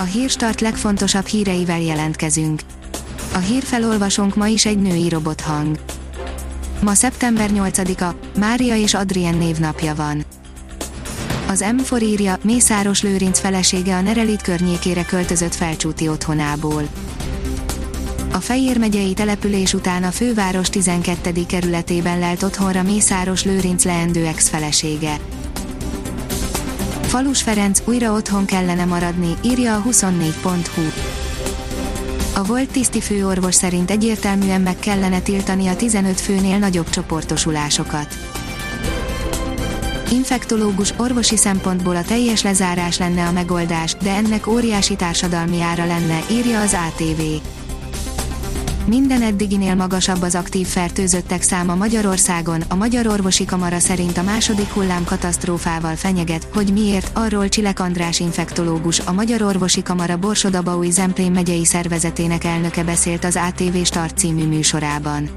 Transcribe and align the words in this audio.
A 0.00 0.02
hírstart 0.02 0.60
legfontosabb 0.60 1.26
híreivel 1.26 1.80
jelentkezünk. 1.80 2.60
A 3.34 3.38
hírfelolvasónk 3.38 4.36
ma 4.36 4.46
is 4.46 4.66
egy 4.66 4.78
női 4.78 5.08
robothang. 5.08 5.78
Ma 6.82 6.94
szeptember 6.94 7.50
8-a, 7.52 8.38
Mária 8.38 8.76
és 8.76 8.94
Adrien 8.94 9.36
névnapja 9.36 9.94
van. 9.94 10.24
Az 11.48 11.64
M4 11.66 12.02
írja, 12.02 12.38
Mészáros 12.42 13.02
Lőrinc 13.02 13.38
felesége 13.38 13.96
a 13.96 14.00
Nerelit 14.00 14.42
környékére 14.42 15.04
költözött 15.04 15.54
felcsúti 15.54 16.08
otthonából. 16.08 16.82
A 18.32 18.38
Fejér 18.40 18.78
megyei 18.78 19.12
település 19.12 19.74
után 19.74 20.04
a 20.04 20.10
főváros 20.10 20.68
12. 20.68 21.46
kerületében 21.46 22.18
lelt 22.18 22.42
otthonra 22.42 22.82
Mészáros 22.82 23.44
Lőrinc 23.44 23.84
leendő 23.84 24.26
ex-felesége. 24.26 25.18
Falus 27.18 27.42
Ferenc 27.42 27.82
újra 27.84 28.12
otthon 28.12 28.44
kellene 28.44 28.84
maradni, 28.84 29.34
írja 29.42 29.76
a 29.76 29.82
24.hu. 29.82 30.82
A 32.34 32.44
volt 32.44 32.70
tiszti 32.70 33.00
főorvos 33.00 33.54
szerint 33.54 33.90
egyértelműen 33.90 34.60
meg 34.60 34.78
kellene 34.78 35.20
tiltani 35.20 35.66
a 35.66 35.76
15 35.76 36.20
főnél 36.20 36.58
nagyobb 36.58 36.90
csoportosulásokat. 36.90 38.14
Infektológus 40.10 40.94
orvosi 40.96 41.36
szempontból 41.36 41.96
a 41.96 42.04
teljes 42.04 42.42
lezárás 42.42 42.98
lenne 42.98 43.26
a 43.26 43.32
megoldás, 43.32 43.94
de 44.02 44.10
ennek 44.10 44.46
óriási 44.46 44.96
társadalmi 44.96 45.60
ára 45.60 45.86
lenne, 45.86 46.18
írja 46.30 46.60
az 46.60 46.76
ATV. 46.88 47.22
Minden 48.88 49.22
eddiginél 49.22 49.74
magasabb 49.74 50.22
az 50.22 50.34
aktív 50.34 50.66
fertőzöttek 50.66 51.42
száma 51.42 51.74
Magyarországon, 51.74 52.62
a 52.68 52.74
Magyar 52.74 53.06
Orvosi 53.06 53.44
Kamara 53.44 53.78
szerint 53.78 54.16
a 54.18 54.22
második 54.22 54.68
hullám 54.68 55.04
katasztrófával 55.04 55.96
fenyeget, 55.96 56.48
hogy 56.52 56.72
miért, 56.72 57.10
arról 57.18 57.48
Csilek 57.48 57.80
András 57.80 58.20
infektológus, 58.20 59.00
a 59.00 59.12
Magyar 59.12 59.42
Orvosi 59.42 59.82
Kamara 59.82 60.16
Borsodabaui 60.16 60.90
Zemplén 60.90 61.32
megyei 61.32 61.64
szervezetének 61.64 62.44
elnöke 62.44 62.84
beszélt 62.84 63.24
az 63.24 63.38
ATV 63.48 63.76
Start 63.84 64.18
című 64.18 64.46
műsorában. 64.46 65.30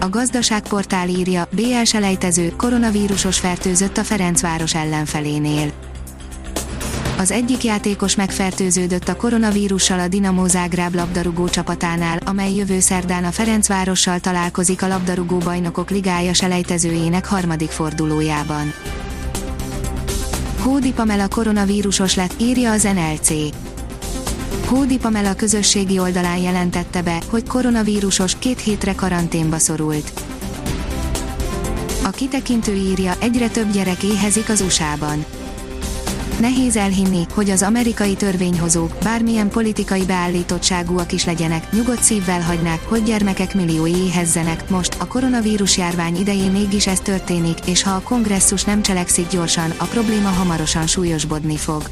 A 0.00 0.08
gazdaságportál 0.08 1.08
írja, 1.08 1.48
BL 1.50 1.82
selejtező, 1.84 2.52
koronavírusos 2.56 3.38
fertőzött 3.38 3.96
a 3.96 4.04
Ferencváros 4.04 4.74
ellenfelénél 4.74 5.72
az 7.18 7.30
egyik 7.30 7.64
játékos 7.64 8.14
megfertőződött 8.14 9.08
a 9.08 9.16
koronavírussal 9.16 10.00
a 10.00 10.08
Dinamo 10.08 10.48
Zágráb 10.48 10.94
labdarúgó 10.94 11.48
csapatánál, 11.48 12.18
amely 12.24 12.54
jövő 12.54 12.80
szerdán 12.80 13.24
a 13.24 13.30
Ferencvárossal 13.30 14.20
találkozik 14.20 14.82
a 14.82 14.88
labdarúgó 14.88 15.38
bajnokok 15.38 15.90
ligája 15.90 16.34
selejtezőjének 16.34 17.26
harmadik 17.26 17.70
fordulójában. 17.70 18.72
Hódi 20.60 20.92
Pamela 20.92 21.28
koronavírusos 21.28 22.14
lett, 22.14 22.34
írja 22.40 22.70
az 22.70 22.82
NLC. 22.82 23.30
Hódi 24.66 24.98
Pamela 24.98 25.34
közösségi 25.34 25.98
oldalán 25.98 26.38
jelentette 26.38 27.02
be, 27.02 27.22
hogy 27.30 27.46
koronavírusos 27.46 28.36
két 28.38 28.60
hétre 28.60 28.94
karanténba 28.94 29.58
szorult. 29.58 30.12
A 32.04 32.10
kitekintő 32.10 32.74
írja, 32.74 33.14
egyre 33.20 33.48
több 33.48 33.72
gyerek 33.72 34.02
éhezik 34.02 34.48
az 34.48 34.60
USA-ban 34.60 35.24
Nehéz 36.40 36.76
elhinni, 36.76 37.26
hogy 37.34 37.50
az 37.50 37.62
amerikai 37.62 38.14
törvényhozók, 38.14 38.92
bármilyen 39.02 39.48
politikai 39.48 40.04
beállítottságúak 40.04 41.12
is 41.12 41.24
legyenek, 41.24 41.72
nyugodt 41.72 42.02
szívvel 42.02 42.40
hagynák, 42.40 42.80
hogy 42.88 43.02
gyermekek 43.02 43.54
milliói 43.54 43.96
éhezzenek. 43.96 44.70
Most, 44.70 44.96
a 45.00 45.06
koronavírus 45.06 45.76
járvány 45.76 46.16
idején 46.16 46.50
mégis 46.50 46.86
ez 46.86 47.00
történik, 47.00 47.58
és 47.66 47.82
ha 47.82 47.90
a 47.90 48.00
kongresszus 48.00 48.64
nem 48.64 48.82
cselekszik 48.82 49.28
gyorsan, 49.28 49.72
a 49.76 49.84
probléma 49.84 50.28
hamarosan 50.28 50.86
súlyosbodni 50.86 51.56
fog. 51.56 51.82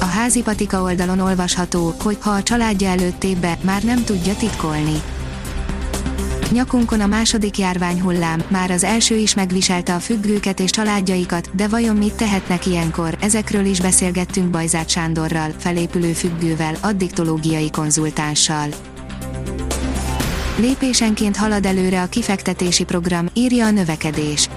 A 0.00 0.04
házi 0.04 0.42
patika 0.42 0.82
oldalon 0.82 1.20
olvasható, 1.20 1.94
hogy 2.02 2.16
ha 2.20 2.30
a 2.30 2.42
családja 2.42 2.88
előtt 2.88 3.26
be, 3.40 3.58
már 3.60 3.82
nem 3.82 4.04
tudja 4.04 4.34
titkolni 4.34 5.02
Nyakunkon 6.50 7.00
a 7.00 7.06
második 7.06 7.58
járványhullám, 7.58 8.42
már 8.48 8.70
az 8.70 8.84
első 8.84 9.16
is 9.16 9.34
megviselte 9.34 9.94
a 9.94 9.98
függőket 9.98 10.60
és 10.60 10.70
családjaikat, 10.70 11.50
de 11.54 11.68
vajon 11.68 11.96
mit 11.96 12.14
tehetnek 12.14 12.66
ilyenkor? 12.66 13.16
Ezekről 13.20 13.64
is 13.64 13.80
beszélgettünk 13.80 14.48
Bajzát 14.50 14.88
Sándorral, 14.88 15.50
felépülő 15.58 16.12
függővel, 16.12 16.74
addiktológiai 16.80 17.70
konzultánssal. 17.70 18.68
Lépésenként 20.56 21.36
halad 21.36 21.66
előre 21.66 22.02
a 22.02 22.06
kifektetési 22.06 22.84
program, 22.84 23.28
írja 23.32 23.66
a 23.66 23.70
növekedés. 23.70 24.48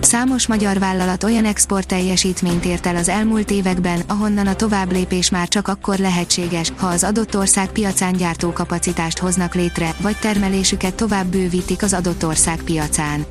Számos 0.00 0.46
magyar 0.46 0.78
vállalat 0.78 1.24
olyan 1.24 1.44
export 1.44 1.86
teljesítményt 1.86 2.64
ért 2.64 2.86
el 2.86 2.96
az 2.96 3.08
elmúlt 3.08 3.50
években, 3.50 4.00
ahonnan 4.06 4.46
a 4.46 4.54
továbblépés 4.54 5.30
már 5.30 5.48
csak 5.48 5.68
akkor 5.68 5.98
lehetséges, 5.98 6.72
ha 6.76 6.86
az 6.86 7.04
adott 7.04 7.36
ország 7.36 7.68
piacán 7.68 8.12
gyártó 8.12 8.52
kapacitást 8.52 9.18
hoznak 9.18 9.54
létre, 9.54 9.94
vagy 10.00 10.16
termelésüket 10.16 10.94
tovább 10.94 11.26
bővítik 11.26 11.82
az 11.82 11.92
adott 11.92 12.26
ország 12.26 12.62
piacán. 12.62 13.26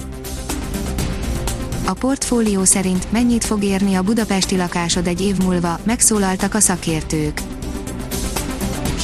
A 1.85 1.93
portfólió 1.93 2.63
szerint 2.63 3.11
mennyit 3.11 3.43
fog 3.43 3.63
érni 3.63 3.95
a 3.95 4.01
budapesti 4.01 4.57
lakásod 4.57 5.07
egy 5.07 5.21
év 5.21 5.37
múlva, 5.37 5.79
megszólaltak 5.83 6.53
a 6.53 6.59
szakértők. 6.59 7.41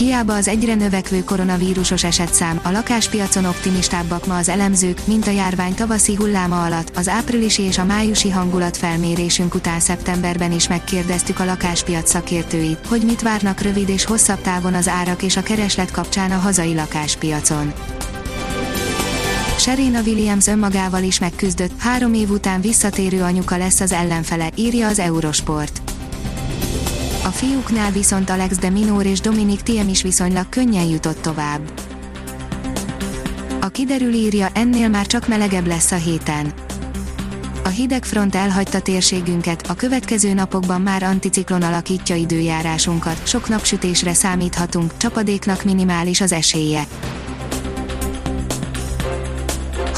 Hiába 0.02 0.36
az 0.36 0.48
egyre 0.48 0.76
növekvő 0.76 1.24
koronavírusos 1.24 2.04
esetszám, 2.04 2.60
a 2.64 2.72
lakáspiacon 2.72 3.46
optimistábbak 3.46 4.28
ma 4.28 4.38
az 4.38 4.50
elemzők, 4.50 5.08
mint 5.08 5.28
a 5.28 5.32
járvány 5.32 5.74
tavaszi 5.74 6.16
hulláma 6.16 6.64
alatt, 6.64 6.98
az 6.98 7.08
áprilisi 7.08 7.62
és 7.62 7.78
a 7.78 7.86
májusi 7.86 8.30
hangulatfelmérésünk 8.30 9.56
után 9.56 9.80
szeptemberben 9.80 10.52
is 10.52 10.68
megkérdeztük 10.68 11.40
a 11.40 11.46
lakáspiac 11.46 12.10
szakértőit, 12.10 12.88
hogy 12.88 13.02
mit 13.02 13.22
várnak 13.22 13.60
rövid 13.60 13.90
és 13.90 14.06
hosszabb 14.06 14.42
távon 14.42 14.74
az 14.74 14.88
árak 14.88 15.24
és 15.24 15.38
a 15.38 15.44
kereslet 15.44 15.92
kapcsán 15.92 16.32
a 16.32 16.38
hazai 16.38 16.76
lakáspiacon. 16.76 17.74
Serena 19.58 20.02
Williams 20.02 20.48
önmagával 20.48 21.04
is 21.04 21.20
megküzdött, 21.20 21.72
három 21.78 22.14
év 22.14 22.30
után 22.30 22.62
visszatérő 22.62 23.22
anyuka 23.22 23.58
lesz 23.58 23.80
az 23.80 23.92
ellenfele, 23.92 24.50
írja 24.56 24.88
az 24.88 25.00
Eurosport. 25.00 25.91
A 27.24 27.28
fiúknál 27.28 27.92
viszont 27.92 28.30
Alex 28.30 28.58
de 28.58 28.70
Minor 28.70 29.06
és 29.06 29.20
Dominik 29.20 29.62
Thiem 29.62 29.90
is 29.90 30.02
viszonylag 30.02 30.50
könnyen 30.50 30.86
jutott 30.86 31.22
tovább. 31.22 31.72
A 33.62 33.68
kiderül 33.68 34.14
írja, 34.14 34.48
ennél 34.54 34.90
már 34.90 35.08
csak 35.08 35.28
melegebb 35.28 35.68
lesz 35.68 35.92
a 35.92 35.96
héten. 35.96 36.54
A 37.64 37.68
hideg 37.68 38.06
front 38.06 38.36
elhagyta 38.36 38.82
térségünket, 38.82 39.68
a 39.70 39.76
következő 39.76 40.34
napokban 40.34 40.82
már 40.82 41.04
anticiklon 41.04 41.62
alakítja 41.62 42.16
időjárásunkat, 42.16 43.28
sok 43.28 43.50
napsütésre 43.50 44.14
számíthatunk, 44.14 44.98
csapadéknak 44.98 45.64
minimális 45.64 46.22
az 46.22 46.32
esélye. 46.32 46.88